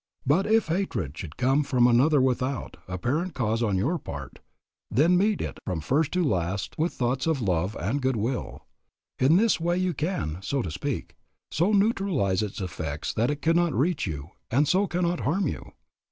[0.25, 4.39] But if hatred should come from another without apparent cause on your part,
[4.89, 8.65] then meet it from first to last with thoughts of love and good will.
[9.19, 11.13] In this way you can, so to speak,
[11.51, 15.71] so neutralize its effects that it cannot reach you and so cannot harm you.